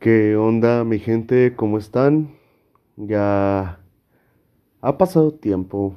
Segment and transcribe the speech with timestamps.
[0.00, 1.54] ¿Qué onda mi gente?
[1.54, 2.30] ¿Cómo están?
[2.96, 3.78] Ya
[4.80, 5.96] ha pasado tiempo.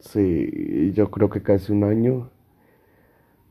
[0.00, 2.30] Sí, yo creo que casi un año.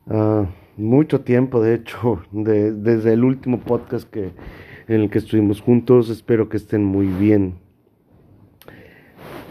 [0.06, 4.30] Ah, mucho tiempo, de hecho, de- desde el último podcast que,
[4.86, 6.08] en el que estuvimos juntos.
[6.08, 7.58] Espero que estén muy bien.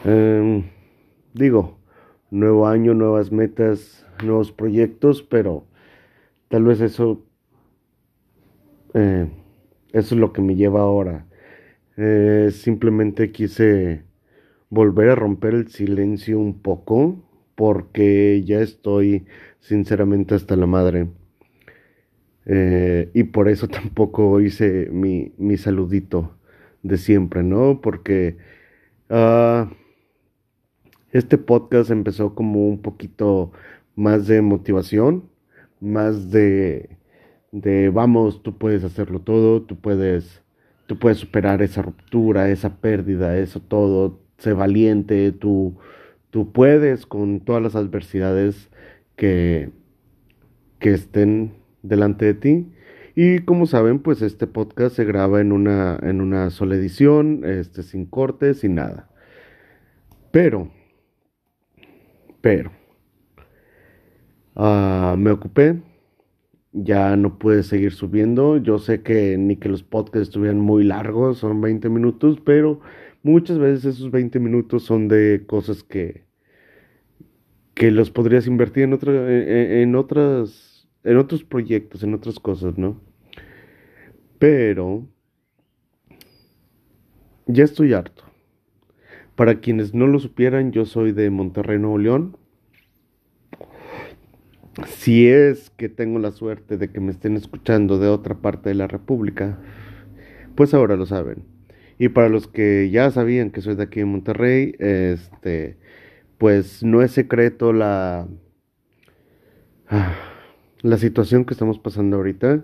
[0.05, 0.63] Em,
[1.33, 1.77] digo,
[2.31, 5.65] nuevo año, nuevas metas, nuevos proyectos, pero
[6.47, 7.25] tal vez eso,
[8.93, 9.27] eh,
[9.93, 11.25] eso es lo que me lleva ahora.
[11.97, 14.03] Eh, simplemente quise
[14.69, 17.23] volver a romper el silencio un poco
[17.55, 19.25] porque ya estoy
[19.59, 21.07] sinceramente hasta la madre.
[22.45, 26.37] Eh, y por eso tampoco hice mi, mi saludito
[26.83, 27.81] de siempre, ¿no?
[27.81, 28.37] Porque
[29.09, 29.71] ah,
[31.11, 33.51] este podcast empezó como un poquito
[33.95, 35.29] más de motivación,
[35.79, 36.97] más de,
[37.51, 40.43] de vamos, tú puedes hacerlo todo, tú puedes,
[40.87, 45.77] tú puedes superar esa ruptura, esa pérdida, eso todo, sé valiente, tú,
[46.29, 48.69] tú puedes con todas las adversidades
[49.15, 49.71] que,
[50.79, 52.67] que estén delante de ti.
[53.15, 57.81] Y como saben, pues este podcast se graba en una, en una sola edición, este,
[57.83, 59.09] sin cortes, sin nada.
[60.31, 60.69] Pero,
[62.41, 62.71] pero,
[64.55, 65.81] ah, me ocupé,
[66.73, 68.57] ya no pude seguir subiendo.
[68.57, 72.79] Yo sé que ni que los podcasts estuvieran muy largos, son 20 minutos, pero
[73.23, 76.25] muchas veces esos 20 minutos son de cosas que,
[77.73, 82.77] que los podrías invertir en otra, en, en otras, en otros proyectos, en otras cosas,
[82.77, 83.01] ¿no?
[84.39, 85.07] Pero
[87.47, 88.23] ya estoy harto.
[89.35, 92.37] Para quienes no lo supieran, yo soy de Monterrey, Nuevo León.
[94.85, 98.75] Si es que tengo la suerte de que me estén escuchando de otra parte de
[98.75, 99.57] la República,
[100.55, 101.43] pues ahora lo saben.
[101.97, 105.77] Y para los que ya sabían que soy de aquí en Monterrey, este,
[106.37, 108.27] pues no es secreto la,
[109.89, 110.15] ah,
[110.83, 112.63] la situación que estamos pasando ahorita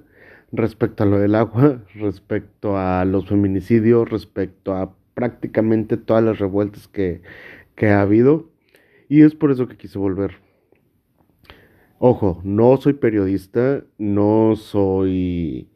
[0.52, 6.88] respecto a lo del agua, respecto a los feminicidios, respecto a prácticamente todas las revueltas
[6.88, 7.22] que,
[7.76, 8.52] que ha habido.
[9.10, 10.43] Y es por eso que quise volver.
[12.06, 15.70] Ojo, no soy periodista, no soy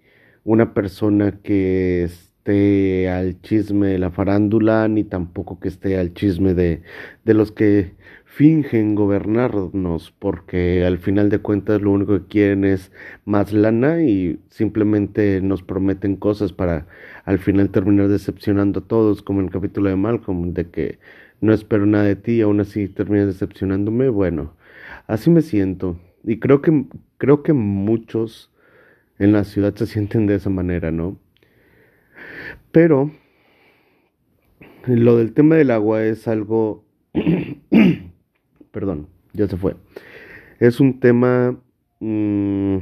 [0.43, 6.53] una persona que esté al chisme de la farándula, ni tampoco que esté al chisme
[6.53, 6.81] de,
[7.23, 7.95] de los que
[8.25, 12.91] fingen gobernarnos, porque al final de cuentas lo único que quieren es
[13.23, 16.87] más lana y simplemente nos prometen cosas para
[17.23, 20.99] al final terminar decepcionando a todos, como en el capítulo de Malcolm, de que
[21.39, 24.09] no espero nada de ti y aún así terminas decepcionándome.
[24.09, 24.55] Bueno,
[25.07, 25.97] así me siento.
[26.23, 26.85] Y creo que,
[27.17, 28.51] creo que muchos
[29.19, 31.17] en la ciudad se sienten de esa manera, ¿no?
[32.71, 33.11] Pero
[34.85, 36.85] lo del tema del agua es algo,
[38.71, 39.75] perdón, ya se fue.
[40.59, 41.59] Es un tema
[41.99, 42.77] mm,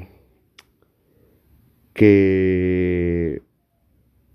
[1.93, 3.41] que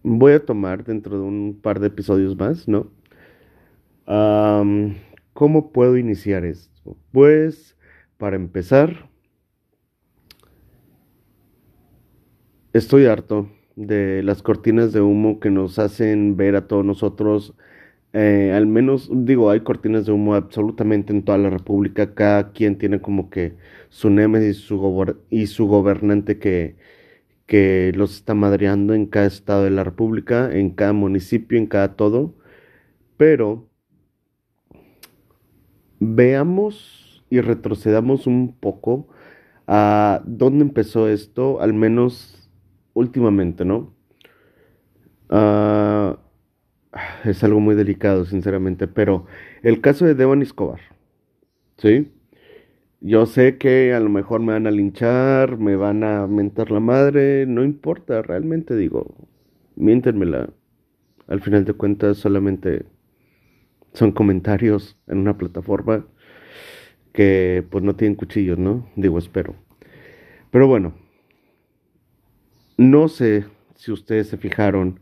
[0.03, 2.91] voy a tomar dentro de un par de episodios más, ¿no?
[5.35, 6.97] ¿cómo puedo iniciar esto?
[7.13, 7.77] Pues,
[8.21, 9.09] para empezar,
[12.75, 17.55] estoy harto de las cortinas de humo que nos hacen ver a todos nosotros,
[18.13, 22.77] eh, al menos, digo, hay cortinas de humo absolutamente en toda la República, cada quien
[22.77, 23.55] tiene como que
[23.89, 24.69] su némesis
[25.31, 26.77] y su, gobernante que,
[27.47, 31.97] que los está madreando en cada estado de la República, en cada municipio, en cada
[31.97, 32.35] todo,
[33.17, 33.67] pero
[36.01, 39.09] veamos y retrocedamos un poco
[39.67, 42.51] a dónde empezó esto, al menos
[42.93, 43.95] últimamente, ¿no?
[45.31, 46.19] Ah,
[47.25, 49.27] es algo muy delicado, sinceramente, pero
[49.63, 50.81] el caso de Devon Escobar,
[51.79, 52.11] ¿sí?
[53.01, 56.81] Yo sé que a lo mejor me van a linchar, me van a mentar la
[56.81, 59.15] madre, no importa, realmente digo,
[59.77, 60.51] miéntenmela.
[61.29, 62.85] Al final de cuentas, solamente
[63.95, 66.05] son comentarios en una plataforma
[67.13, 68.89] que pues no tienen cuchillos, ¿no?
[68.97, 69.55] Digo, espero.
[70.51, 70.95] Pero bueno,
[72.77, 75.01] no sé si ustedes se fijaron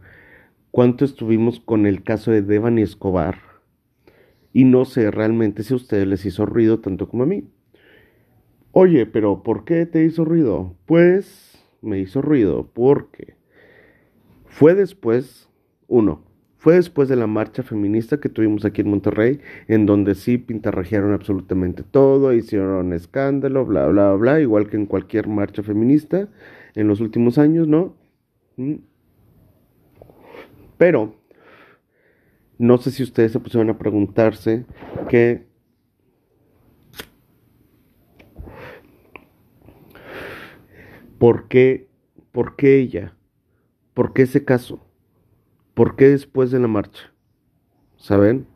[0.70, 3.38] cuánto estuvimos con el caso de Devani Escobar
[4.52, 7.44] y no sé realmente si a ustedes les hizo ruido tanto como a mí.
[8.72, 10.76] Oye, pero ¿por qué te hizo ruido?
[10.87, 13.37] Pues me hizo ruido porque
[14.46, 15.49] fue después,
[15.87, 16.25] uno,
[16.58, 21.12] fue después de la marcha feminista que tuvimos aquí en Monterrey, en donde sí pintarrajearon
[21.12, 26.28] absolutamente todo, hicieron escándalo, bla, bla, bla, igual que en cualquier marcha feminista
[26.75, 27.94] en los últimos años, ¿no?
[28.56, 28.75] Mm.
[30.76, 31.14] Pero
[32.58, 34.64] no sé si ustedes se pusieron a preguntarse
[35.08, 35.46] que
[41.19, 41.88] ¿por qué,
[42.32, 43.14] por qué ella?
[43.94, 44.88] ¿Por qué ese caso?
[45.78, 47.12] ¿Por qué después de la marcha?
[47.98, 48.48] ¿Saben?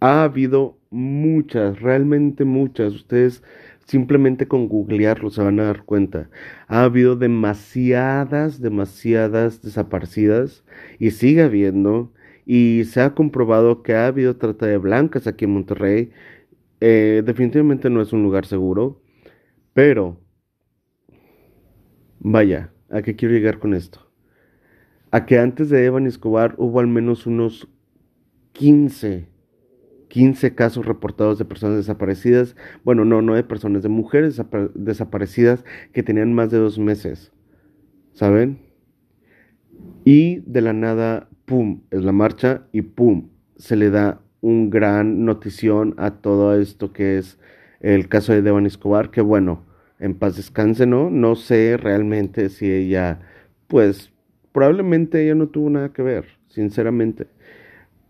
[0.00, 2.94] Ha habido muchas, realmente muchas.
[2.94, 3.44] Ustedes
[3.84, 6.28] simplemente con googlearlo se van a dar cuenta.
[6.66, 10.64] Ha habido demasiadas, demasiadas desaparecidas
[10.98, 12.12] y sigue habiendo.
[12.44, 16.10] Y se ha comprobado que ha habido trata de blancas aquí en Monterrey.
[16.80, 19.00] Eh, definitivamente no es un lugar seguro.
[19.74, 20.18] Pero,
[22.18, 24.05] vaya, ¿a qué quiero llegar con esto?
[25.10, 27.68] A que antes de Evan Escobar hubo al menos unos
[28.52, 29.28] 15
[30.08, 32.56] 15 casos reportados de personas desaparecidas.
[32.84, 34.40] Bueno, no, no de personas, de mujeres
[34.74, 37.32] desaparecidas que tenían más de dos meses.
[38.12, 38.58] ¿Saben?
[40.04, 41.82] Y de la nada, ¡pum!
[41.90, 43.28] Es la marcha y ¡pum!
[43.56, 47.38] Se le da un gran notición a todo esto que es
[47.80, 49.64] el caso de Devan Escobar, que bueno,
[49.98, 51.10] en paz descanse, ¿no?
[51.10, 53.20] No sé realmente si ella,
[53.66, 54.12] pues,
[54.56, 57.26] probablemente ella no tuvo nada que ver, sinceramente.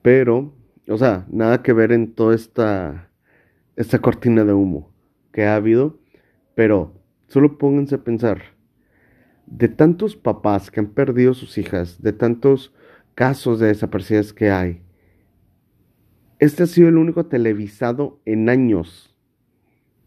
[0.00, 0.54] Pero
[0.88, 3.10] o sea, nada que ver en toda esta,
[3.74, 4.92] esta cortina de humo
[5.32, 5.98] que ha habido,
[6.54, 6.94] pero
[7.26, 8.42] solo pónganse a pensar,
[9.46, 12.72] de tantos papás que han perdido sus hijas, de tantos
[13.14, 14.82] casos de desaparecidas que hay,
[16.38, 19.15] este ha sido el único televisado en años.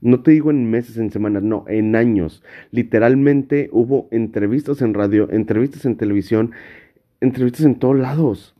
[0.01, 2.43] No te digo en meses, en semanas, no, en años.
[2.71, 6.51] Literalmente hubo entrevistas en radio, entrevistas en televisión,
[7.19, 8.55] entrevistas en todos lados.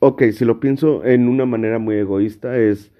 [0.00, 2.92] ok, si lo pienso en una manera muy egoísta, es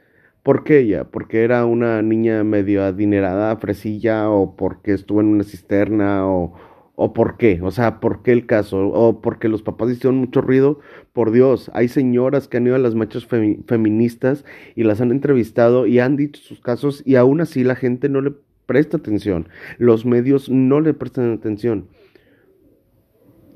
[0.43, 1.05] ¿por qué ella?
[1.05, 6.55] ¿Porque era una niña medio adinerada, fresilla, o porque estuvo en una cisterna, o,
[7.00, 7.61] o por qué?
[7.62, 8.89] O sea, ¿por qué el caso?
[8.89, 10.81] ¿O porque los papás hicieron mucho ruido?
[11.12, 15.87] Por Dios, hay señoras que han ido a las marchas feministas y las han entrevistado
[15.87, 18.33] y han dicho sus casos y aún así la gente no le
[18.67, 19.49] presta atención.
[19.79, 21.87] Los medios no le prestan atención.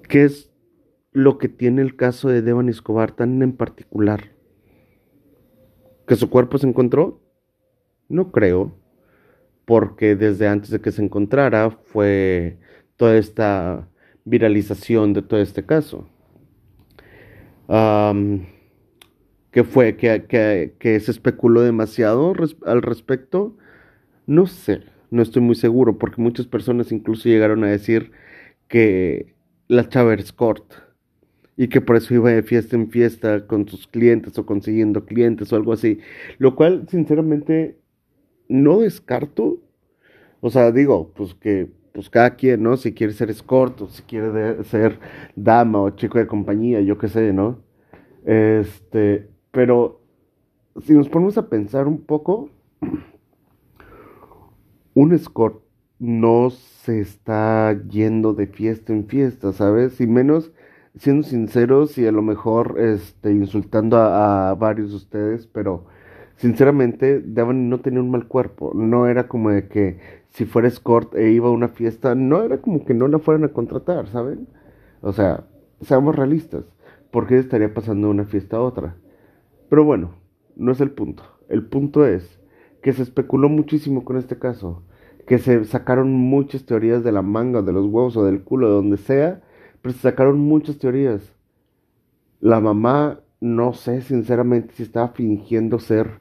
[0.08, 0.52] ¿Qué es
[1.10, 4.30] lo que tiene el caso de Devan Escobar tan en particular?
[6.06, 7.20] ¿Que su cuerpo se encontró?
[8.08, 8.76] No creo,
[9.64, 12.61] porque desde antes de que se encontrara fue
[13.02, 13.88] toda esta
[14.24, 16.06] viralización de todo este caso.
[19.50, 19.96] ¿Qué fue?
[19.96, 22.32] ¿Que, que, se especuló demasiado
[22.64, 23.56] al respecto?
[24.28, 28.12] No sé, no estoy muy seguro, porque muchas personas incluso llegaron a decir
[28.68, 29.34] que
[29.66, 30.72] la chava Court
[31.56, 35.52] y que por eso iba de fiesta en fiesta con sus clientes o consiguiendo clientes
[35.52, 35.98] o algo así.
[36.38, 37.80] Lo cual, sinceramente,
[38.46, 39.60] no descarto.
[40.40, 42.76] O sea, digo, pues que pues cada quien, ¿no?
[42.76, 44.98] Si quiere ser escort o si quiere ser
[45.36, 47.58] dama o chico de compañía, yo qué sé, ¿no?
[48.24, 50.00] Este, pero
[50.80, 52.50] si nos ponemos a pensar un poco,
[54.94, 55.62] un escort
[55.98, 60.00] no se está yendo de fiesta en fiesta, ¿sabes?
[60.00, 60.52] Y menos
[60.98, 65.86] siendo sinceros y a lo mejor este, insultando a, varios de ustedes, pero
[66.36, 68.72] sinceramente Devon no tenía un mal cuerpo.
[68.74, 69.98] No era como de que
[70.30, 73.44] si fuera escort e iba a una fiesta, no era como que no la fueran
[73.44, 74.48] a contratar, ¿saben?
[75.00, 75.44] O sea,
[75.80, 76.64] seamos realistas.
[77.10, 78.96] ¿Por qué estaría pasando de una fiesta a otra?
[79.68, 80.12] Pero bueno,
[80.56, 81.22] no es el punto.
[81.48, 82.40] El punto es
[82.82, 84.82] que se especuló muchísimo con este caso.
[85.26, 88.74] Que se sacaron muchas teorías de la manga, de los huevos o del culo, de
[88.74, 89.42] donde sea
[89.82, 91.34] pero se sacaron muchas teorías.
[92.40, 96.20] La mamá, no sé sinceramente si estaba fingiendo ser,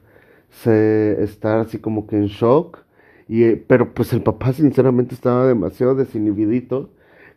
[0.52, 2.84] se, estar así como que en shock,
[3.28, 6.90] y, eh, pero pues el papá sinceramente estaba demasiado desinhibidito,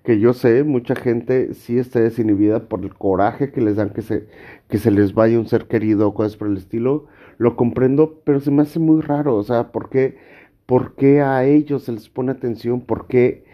[0.04, 4.02] que yo sé, mucha gente sí está desinhibida por el coraje que les dan que
[4.04, 4.28] se,
[4.70, 7.08] que se les vaya un ser querido o cosas por el estilo,
[7.38, 10.18] lo comprendo, pero se me hace muy raro, o sea, ¿por qué,
[10.66, 12.82] por qué a ellos se les pone atención?
[12.82, 13.46] ¿Por qué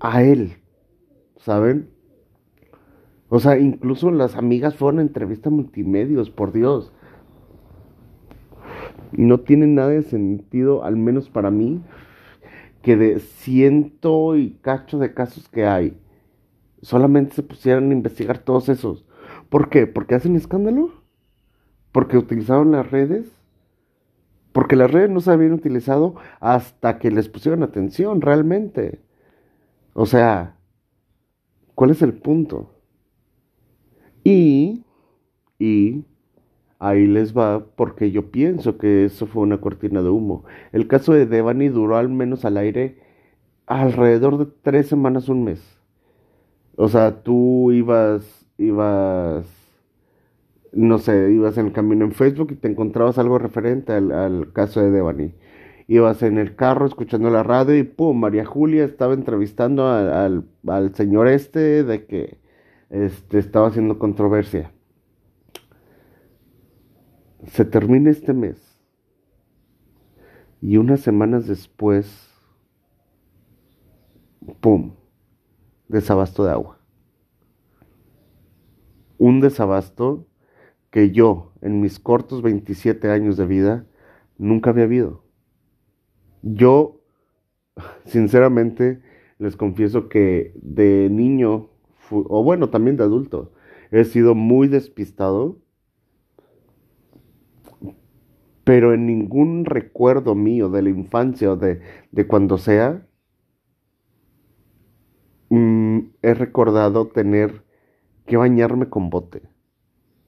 [0.00, 0.58] a él?
[1.48, 1.88] ¿saben?
[3.28, 6.92] O sea, incluso las amigas fueron a entrevista multimedios, por Dios.
[9.12, 11.82] No tiene nada de sentido, al menos para mí,
[12.82, 15.96] que de ciento y cacho de casos que hay,
[16.82, 19.04] solamente se pusieran a investigar todos esos.
[19.48, 19.86] ¿Por qué?
[19.86, 20.92] ¿Porque hacen escándalo?
[21.92, 23.30] ¿Porque utilizaron las redes?
[24.52, 29.00] Porque las redes no se habían utilizado hasta que les pusieron atención realmente.
[29.94, 30.58] O sea,
[31.78, 32.74] ¿Cuál es el punto?
[34.24, 34.84] Y,
[35.60, 36.04] y
[36.78, 40.44] ahí les va porque yo pienso que eso fue una cortina de humo.
[40.72, 42.98] El caso de Devani duró al menos al aire
[43.66, 45.78] alrededor de tres semanas, un mes.
[46.76, 49.46] O sea, tú ibas, ibas,
[50.72, 54.80] no sé, ibas en el camino en Facebook y te encontrabas algo referente al, caso
[54.80, 55.34] de Devani.
[55.88, 60.94] Ibas en el carro escuchando la radio y pum, María Julia estaba entrevistando al, al
[60.94, 62.38] señor este de que
[62.90, 64.72] este, estaba haciendo controversia.
[67.46, 68.78] Se termina este mes
[70.60, 72.30] y unas semanas después,
[74.60, 74.94] ¡pum!,
[75.88, 76.80] desabasto de agua.
[79.18, 80.26] Un desabasto
[80.90, 83.86] que yo, en mis cortos 27 años de vida,
[84.36, 85.24] nunca había habido.
[86.42, 87.02] Yo,
[88.04, 89.02] sinceramente,
[89.38, 91.70] les confieso que de niño,
[92.10, 93.52] o bueno, también de adulto,
[93.90, 95.58] he sido muy despistado
[98.68, 101.80] pero en ningún recuerdo mío de la infancia o de,
[102.26, 103.02] cuando sea,
[105.48, 107.64] mm, he recordado tener
[108.26, 109.40] que bañarme con bote.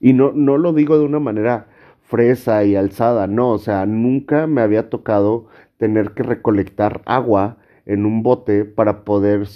[0.01, 1.69] Y no, no lo digo de una manera
[2.01, 8.07] fresa y alzada, no, o sea, nunca me había tocado tener que recolectar agua en
[8.07, 9.49] un bote para poder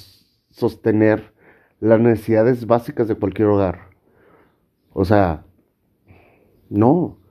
[0.50, 1.32] sostener
[1.80, 3.88] las necesidades básicas de cualquier hogar.
[4.92, 5.46] O sea,
[6.68, 7.23] no.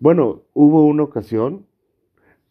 [0.00, 1.66] Bueno, hubo una ocasión,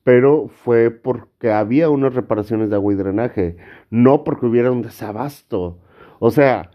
[0.03, 3.57] pero fue porque había unas reparaciones de agua y drenaje,
[3.89, 5.79] no porque hubiera un desabasto.
[6.19, 6.71] O sea,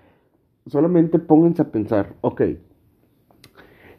[0.67, 2.43] solamente pónganse a pensar, ok,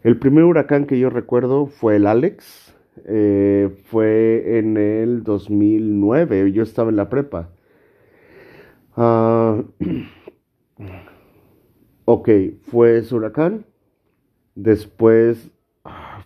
[0.03, 2.75] el primer huracán que yo recuerdo fue el Alex,
[3.06, 7.50] eh, fue en el 2009, yo estaba en la prepa.
[8.96, 9.63] Ah,
[12.06, 12.30] ok,
[12.63, 13.65] fue ese huracán.
[14.56, 15.51] Después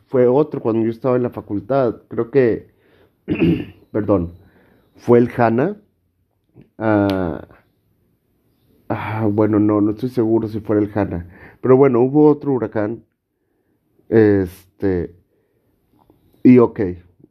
[0.08, 2.02] fue otro cuando yo estaba en la facultad.
[2.08, 2.68] Creo que,
[3.92, 4.34] perdón,
[4.96, 5.78] fue el Hanna.
[6.78, 7.48] Ah,
[8.90, 11.28] ah, bueno, no, no estoy seguro si fue el Hanna.
[11.62, 13.04] Pero bueno, hubo otro huracán.
[14.10, 15.16] Este.
[16.44, 16.80] Y ok.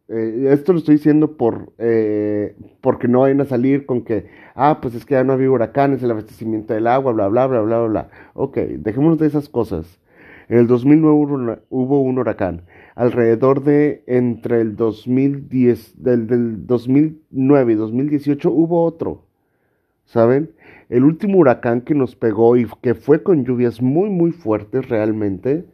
[0.08, 4.78] Eh, esto lo estoy diciendo por eh, porque no vayan a salir con que, ah,
[4.80, 7.78] pues es que ya no había huracanes, el abastecimiento del agua, bla, bla, bla, bla,
[7.78, 8.10] bla, bla.
[8.34, 9.98] Ok, dejémonos de esas cosas.
[10.48, 12.62] En el 2009 hubo un huracán.
[12.94, 19.24] Alrededor de entre el 2010, del, del 2009 y 2018 hubo otro.
[20.04, 20.52] ¿Saben?
[20.88, 25.64] El último huracán que nos pegó y que fue con lluvias muy, muy fuertes realmente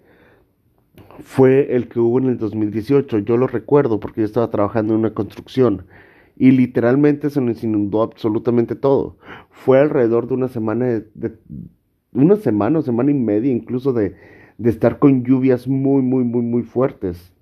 [1.21, 3.19] fue el que hubo en el 2018.
[3.19, 5.85] Yo lo recuerdo porque yo estaba trabajando en una construcción
[6.37, 9.17] y literalmente se nos inundó absolutamente todo.
[9.51, 11.33] Fue alrededor de una semana, de,
[12.13, 14.17] una semana o semana y media incluso de,
[14.59, 17.33] de estar con lluvias muy, muy, muy, muy fuertes.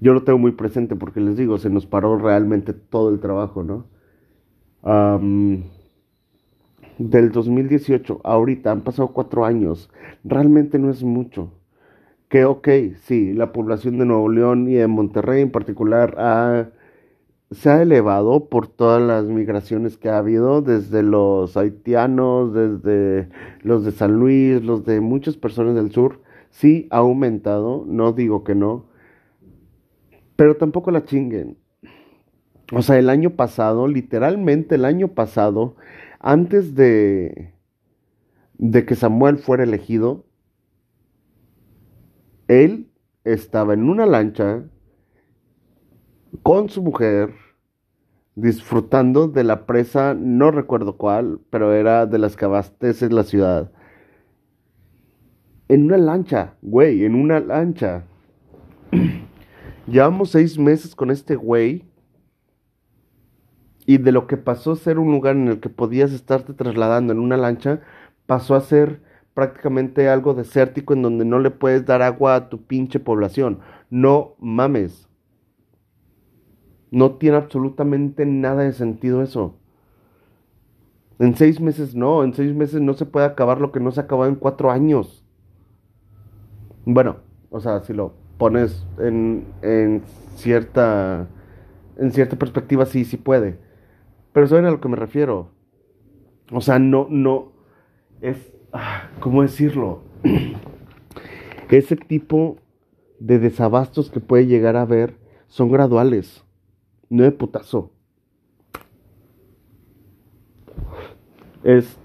[0.00, 3.62] Yo lo tengo muy presente porque les digo, se nos paró realmente todo el trabajo,
[3.62, 3.86] ¿no?
[6.98, 9.90] del 2018 ahorita han pasado cuatro años,
[10.24, 11.52] realmente no es mucho.
[12.28, 12.68] Que ok,
[13.02, 16.68] sí, la población de Nuevo León y de Monterrey en particular ha
[17.50, 23.28] se ha elevado por todas las migraciones que ha habido, desde los haitianos, desde
[23.62, 28.44] los de San Luis, los de muchas personas del sur, sí ha aumentado, no digo
[28.44, 28.86] que no,
[30.36, 31.56] pero tampoco la chinguen.
[32.72, 35.76] O sea, el año pasado, literalmente el año pasado,
[36.20, 37.54] antes de,
[38.58, 40.26] de que Samuel fuera elegido,
[42.46, 42.90] él
[43.24, 44.64] estaba en una lancha
[46.42, 47.34] con su mujer,
[48.34, 53.70] disfrutando de la presa, no recuerdo cuál, pero era de las que abastece la ciudad.
[55.68, 58.04] En una lancha, güey, en una lancha.
[59.86, 61.84] Llevamos seis meses con este güey.
[63.84, 67.12] Y de lo que pasó a ser un lugar en el que podías estarte trasladando
[67.12, 67.80] en una lancha,
[68.26, 69.00] pasó a ser
[69.32, 73.60] prácticamente algo desértico en donde no le puedes dar agua a tu pinche población.
[73.88, 75.07] No mames.
[76.90, 79.56] No tiene absolutamente nada de sentido eso.
[81.18, 84.00] En seis meses no, en seis meses no se puede acabar lo que no se
[84.00, 85.24] acabó en cuatro años.
[86.84, 87.16] Bueno,
[87.50, 90.02] o sea, si lo pones en, en
[90.36, 91.26] cierta
[91.98, 93.58] en cierta perspectiva sí, sí puede.
[94.32, 95.50] Pero saben a lo que me refiero.
[96.52, 97.52] O sea, no, no,
[98.20, 100.02] es, ah, ¿cómo decirlo?
[101.68, 102.56] Ese tipo
[103.18, 105.16] de desabastos que puede llegar a haber
[105.48, 106.44] son graduales
[107.10, 107.92] no de putazo.
[111.64, 111.98] Es.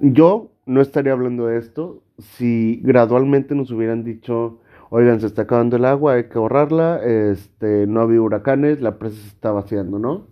[0.00, 5.76] Yo no estaría hablando de esto si gradualmente nos hubieran dicho, oigan, se está acabando
[5.76, 10.26] el agua, hay que ahorrarla, este, no había huracanes, la presa se está vaciando, ¿no?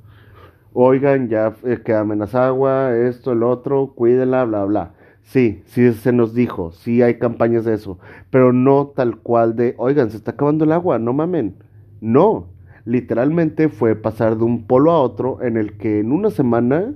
[0.72, 4.94] Oigan, ya eh, queda agua, esto, el otro, cuídela, bla, bla.
[5.22, 7.98] Sí, sí se nos dijo, sí hay campañas de eso,
[8.30, 11.56] pero no tal cual de, oigan, se está acabando el agua, no mamen.
[12.00, 12.48] No,
[12.84, 16.94] literalmente fue pasar de un polo a otro en el que en una semana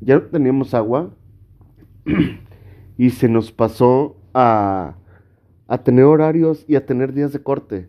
[0.00, 1.14] ya no teníamos agua
[2.98, 4.96] y se nos pasó a,
[5.68, 7.88] a tener horarios y a tener días de corte.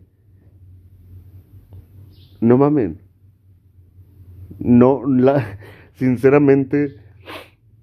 [2.40, 3.00] No mamen.
[4.58, 5.58] No, la,
[5.94, 6.96] sinceramente,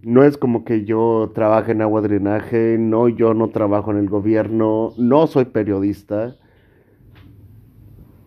[0.02, 4.10] no es como que yo trabaje en agua drenaje, no, yo no trabajo en el
[4.10, 6.36] gobierno, no soy periodista,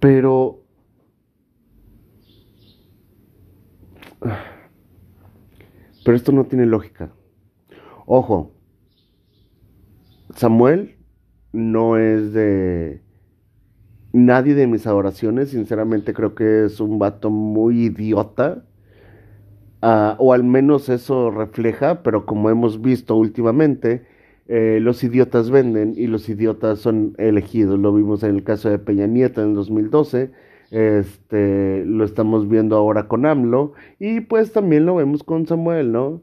[0.00, 0.63] pero...
[6.04, 7.10] Pero esto no tiene lógica.
[8.06, 8.52] Ojo,
[10.34, 10.96] Samuel
[11.52, 13.02] no es de
[14.12, 18.64] nadie de mis adoraciones, sinceramente creo que es un vato muy idiota.
[19.82, 24.06] Uh, o al menos eso refleja, pero como hemos visto últimamente,
[24.46, 27.78] eh, los idiotas venden y los idiotas son elegidos.
[27.78, 30.30] Lo vimos en el caso de Peña Nieto en el 2012,
[30.74, 36.20] este, lo estamos viendo ahora con AMLO y pues también lo vemos con Samuel, ¿no?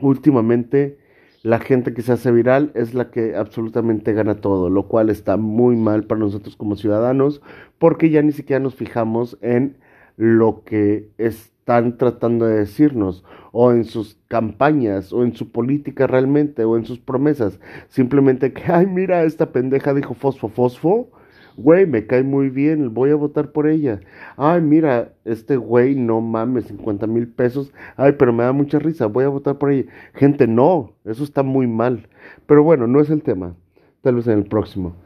[0.00, 0.98] Últimamente
[1.44, 5.36] la gente que se hace viral es la que absolutamente gana todo, lo cual está
[5.36, 7.42] muy mal para nosotros como ciudadanos,
[7.78, 9.78] porque ya ni siquiera nos fijamos en
[10.16, 16.64] lo que están tratando de decirnos, o en sus campañas, o en su política realmente,
[16.64, 17.60] o en sus promesas.
[17.88, 21.10] Simplemente que, ay, mira, esta pendeja dijo fosfo, fosfo,
[21.56, 24.00] güey, me cae muy bien, voy a votar por ella.
[24.36, 27.72] Ay, mira, este güey, no mames, 50 mil pesos.
[27.96, 29.90] Ay, pero me da mucha risa, voy a votar por ella.
[30.14, 32.08] Gente, no, eso está muy mal.
[32.46, 33.54] Pero bueno, no es el tema,
[34.02, 34.96] tal vez en el próximo.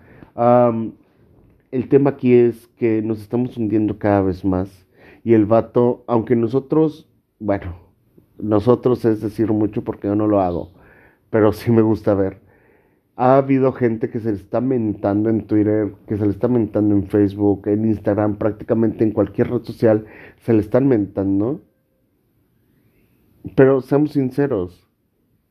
[1.71, 4.87] el tema aquí es que nos estamos hundiendo cada vez más.
[5.25, 7.09] Y el vato, aunque nosotros,
[7.39, 7.77] bueno,
[8.39, 10.73] nosotros es decir mucho porque yo no lo hago,
[11.31, 12.43] pero sí me gusta ver
[13.16, 16.94] ha habido gente que se le está mentando en Twitter, que se le está mentando
[16.94, 20.07] en Facebook, en Instagram, prácticamente en cualquier red social,
[20.38, 21.62] se le están mentando.
[23.55, 24.88] Pero seamos sinceros,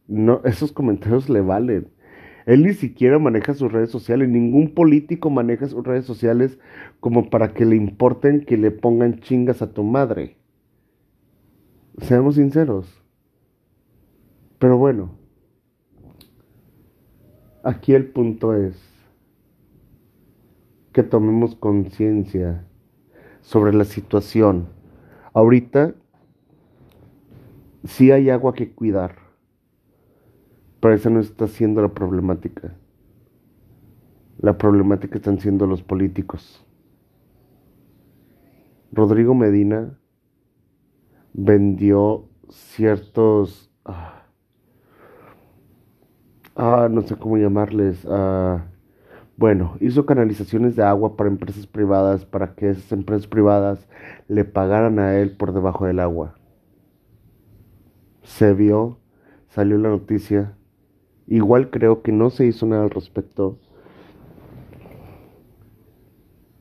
[0.07, 1.87] no, esos comentarios le valen.
[2.45, 6.59] Él ni siquiera maneja sus redes sociales, ningún político maneja sus redes sociales
[6.99, 10.35] como para que le importen que le pongan chingas a tu madre.
[11.99, 13.01] Seamos sinceros.
[14.59, 15.22] Pero bueno,
[17.63, 18.75] Aquí el punto es
[20.91, 22.67] que tomemos conciencia
[23.39, 24.67] sobre la situación.
[25.33, 25.95] Ahorita
[27.85, 29.15] sí hay agua que cuidar,
[30.81, 32.75] pero esa no está siendo la problemática.
[34.39, 36.65] La problemática están siendo los políticos.
[38.91, 39.97] Rodrigo Medina
[41.31, 43.71] vendió ciertos...
[43.85, 44.22] Ah,
[46.55, 48.65] ah, no sé cómo llamarles, ah,
[49.35, 53.87] bueno, hizo canalizaciones de agua para empresas privadas para que esas empresas privadas
[54.27, 56.35] le pagaran a él por debajo del agua.
[58.23, 58.99] Se vio,
[59.49, 60.55] salió la noticia.
[61.27, 63.59] Igual creo que no se hizo nada al respecto.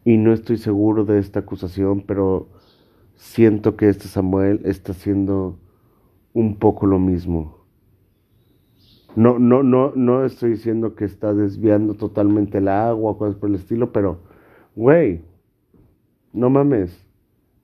[0.04, 2.48] Y no estoy seguro de esta acusación, pero
[3.14, 5.58] siento que este Samuel está haciendo
[6.32, 7.61] un poco lo mismo.
[9.14, 13.56] No, no, no, no estoy diciendo que está desviando totalmente el agua cosas por el
[13.56, 14.20] estilo, pero,
[14.74, 15.22] güey,
[16.32, 17.06] no mames.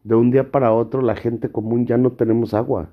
[0.05, 2.91] De un día para otro la gente común ya no tenemos agua.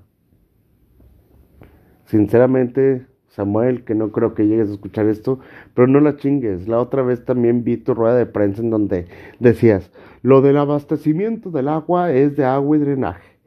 [2.06, 5.38] Sinceramente, Samuel, que no creo que llegues a escuchar esto,
[5.74, 6.66] pero no la chingues.
[6.66, 9.06] La otra vez también vi tu rueda de prensa en donde
[9.38, 9.92] decías,
[10.22, 13.38] lo del abastecimiento del agua es de agua y drenaje.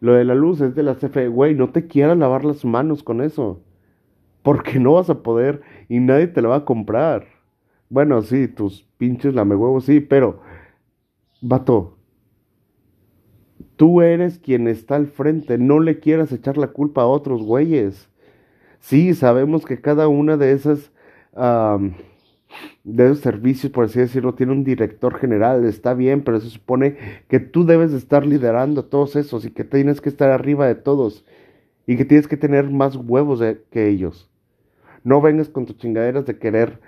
[0.00, 1.28] Lo de la luz es de la CFE.
[1.28, 3.62] Güey, no te quieras lavar las manos con eso
[4.48, 7.26] porque no vas a poder y nadie te la va a comprar.
[7.90, 10.40] Bueno, sí, tus pinches huevos, sí, pero,
[11.42, 11.98] vato,
[13.76, 18.08] tú eres quien está al frente, no le quieras echar la culpa a otros güeyes.
[18.80, 20.92] Sí, sabemos que cada una de esas,
[22.84, 26.96] de esos servicios, por así decirlo, tiene un director general, está bien, pero se supone
[27.28, 30.74] que tú debes de estar liderando todos esos y que tienes que estar arriba de
[30.74, 31.26] todos
[31.86, 34.30] y que tienes que tener más huevos que ellos.
[35.04, 36.80] No vengas con tus chingaderas de querer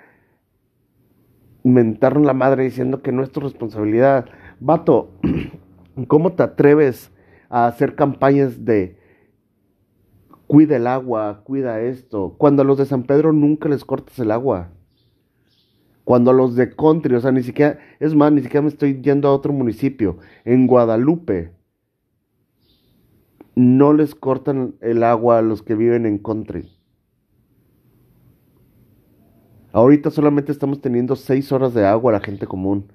[1.63, 4.25] mentarnos la madre diciendo que no es tu responsabilidad.
[4.59, 5.11] Vato,
[6.07, 7.11] ¿cómo te atreves
[7.49, 8.97] a hacer campañas de
[10.47, 12.35] cuida el agua, cuida esto?
[12.37, 14.69] Cuando a los de San Pedro nunca les cortas el agua.
[16.03, 19.01] Cuando a los de Country, o sea, ni siquiera, es más, ni siquiera me estoy
[19.01, 21.53] yendo a otro municipio, en Guadalupe,
[23.55, 26.69] no les cortan el agua a los que viven en country.
[29.73, 32.91] Ahorita solamente estamos teniendo seis horas de agua a la gente común.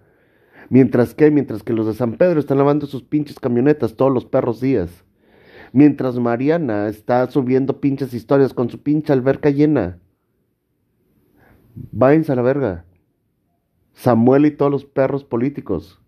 [0.68, 4.24] Mientras que, mientras que los de San Pedro están lavando sus pinches camionetas todos los
[4.26, 5.04] perros días.
[5.72, 9.98] Mientras Mariana está subiendo pinches historias con su pinche alberca llena.
[11.92, 12.84] Váyanse a la verga.
[13.92, 16.02] Samuel y todos los perros políticos.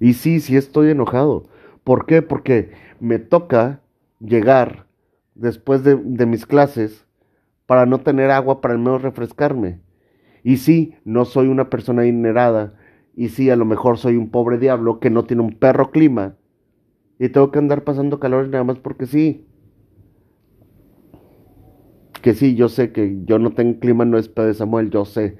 [0.00, 1.48] Y sí, sí estoy enojado.
[1.84, 2.22] ¿Por qué?
[2.22, 3.82] Porque me toca
[4.20, 4.86] llegar
[5.34, 7.07] después de, de mis clases
[7.68, 9.82] para no tener agua para al menos refrescarme.
[10.42, 12.72] Y sí, no soy una persona inerada
[13.14, 16.36] y sí, a lo mejor soy un pobre diablo que no tiene un perro clima.
[17.18, 19.46] Y tengo que andar pasando calor nada más porque sí.
[22.22, 25.36] Que sí, yo sé que yo no tengo clima, no es de Samuel, yo sé.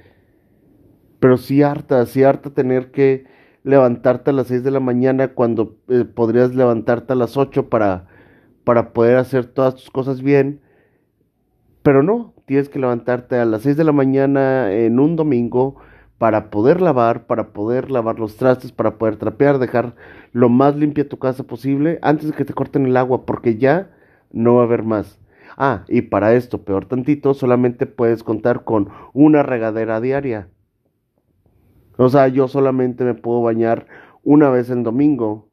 [1.21, 3.25] Pero sí harta, sí harta tener que
[3.65, 8.07] levantarte a las 6 de la mañana cuando eh, podrías levantarte a las 8 para,
[8.65, 10.61] para poder hacer todas tus cosas bien.
[11.89, 15.77] Pero no, tienes que levantarte a las 6 de la mañana en un domingo
[16.19, 19.95] para poder lavar, para poder lavar los trastes, para poder trapear, dejar
[20.33, 23.91] lo más limpia tu casa posible antes de que te corten el agua, porque ya
[24.31, 25.19] no va a haber más.
[25.57, 30.49] Ah, y para esto, peor tantito, solamente puedes contar con una regadera diaria.
[31.97, 33.87] O sea, yo solamente me puedo bañar
[34.23, 35.48] una vez en domingo,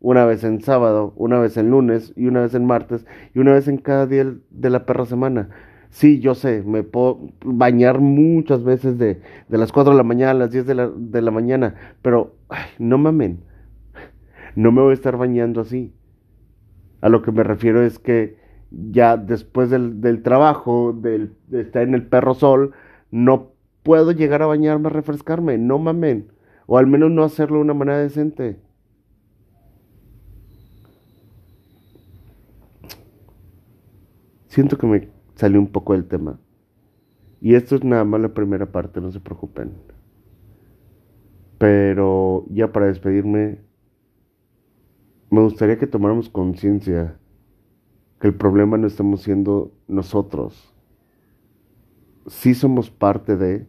[0.00, 3.52] una vez en sábado, una vez en lunes y una vez en martes y una
[3.52, 5.50] vez en cada día de la perra semana.
[5.90, 10.32] Sí, yo sé, me puedo bañar muchas veces de, de las 4 de la mañana
[10.32, 12.36] a las 10 de la, de la mañana, pero
[12.78, 13.40] no mamen,
[14.54, 15.94] no me voy a estar bañando así.
[17.00, 18.36] A lo que me refiero es que
[18.70, 22.72] ya después del, del trabajo, del, de estar en el perro sol,
[23.10, 26.32] no puedo llegar a bañarme a refrescarme, no mamen,
[26.66, 28.58] o al menos no hacerlo de una manera decente.
[34.48, 36.38] Siento que me salió un poco del tema.
[37.40, 39.72] Y esto es nada más la primera parte, no se preocupen.
[41.58, 43.60] Pero ya para despedirme,
[45.30, 47.18] me gustaría que tomáramos conciencia
[48.20, 50.74] que el problema no estamos siendo nosotros.
[52.26, 53.66] Sí somos parte de,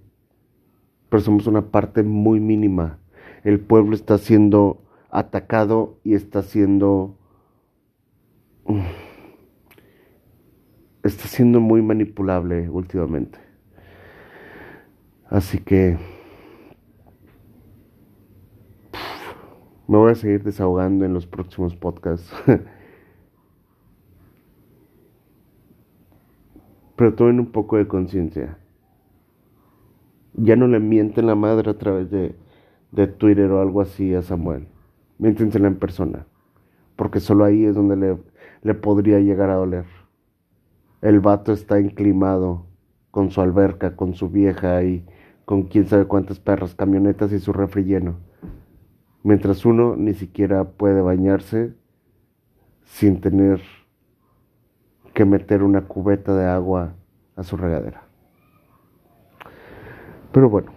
[1.09, 2.99] pero somos una parte muy mínima.
[3.43, 7.17] El pueblo está siendo atacado y está siendo
[11.03, 13.39] está siendo muy manipulable últimamente.
[15.29, 15.97] Así que
[19.88, 22.31] me voy a seguir desahogando en los próximos podcasts.
[26.95, 28.57] Pero tomen un poco de conciencia.
[30.33, 32.35] Ya no le mienten la madre a través de,
[32.91, 34.67] de Twitter o algo así a Samuel.
[35.17, 36.25] Miéntensela en persona.
[36.95, 38.17] Porque solo ahí es donde le,
[38.63, 39.85] le podría llegar a doler.
[41.01, 42.65] El vato está enclimado
[43.12, 45.05] con su alberca, con su vieja y
[45.45, 48.17] con quién sabe cuántas perras, camionetas y su refri lleno.
[49.23, 51.73] Mientras uno ni siquiera puede bañarse
[52.83, 53.62] sin tener
[55.13, 56.95] que meter una cubeta de agua
[57.35, 58.03] a su regadera.
[60.31, 60.71] Pero bueno,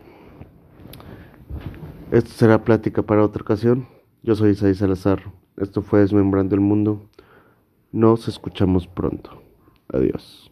[2.10, 3.86] esto será plática para otra ocasión.
[4.22, 5.20] Yo soy Isaí Salazar.
[5.56, 7.08] Esto fue Desmembrando el Mundo.
[7.90, 9.41] Nos escuchamos pronto.
[9.92, 10.51] Adiós.